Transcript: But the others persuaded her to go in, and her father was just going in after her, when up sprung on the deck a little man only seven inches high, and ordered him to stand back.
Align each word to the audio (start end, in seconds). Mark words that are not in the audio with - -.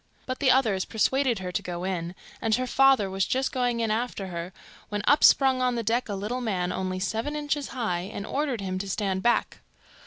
But 0.25 0.39
the 0.39 0.49
others 0.49 0.83
persuaded 0.83 1.37
her 1.37 1.51
to 1.51 1.61
go 1.61 1.83
in, 1.83 2.15
and 2.41 2.55
her 2.55 2.65
father 2.65 3.07
was 3.07 3.23
just 3.27 3.51
going 3.51 3.81
in 3.81 3.91
after 3.91 4.29
her, 4.29 4.51
when 4.89 5.03
up 5.05 5.23
sprung 5.23 5.61
on 5.61 5.75
the 5.75 5.83
deck 5.83 6.09
a 6.09 6.15
little 6.15 6.41
man 6.41 6.71
only 6.71 6.97
seven 6.97 7.35
inches 7.35 7.67
high, 7.67 8.09
and 8.11 8.25
ordered 8.25 8.61
him 8.61 8.79
to 8.79 8.89
stand 8.89 9.21
back. 9.21 9.59